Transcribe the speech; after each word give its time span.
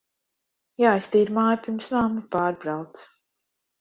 Jāiztīra 0.83 1.35
māja, 1.37 1.59
pirms 1.67 1.91
mamma 1.97 2.25
pārbrauc. 2.37 3.05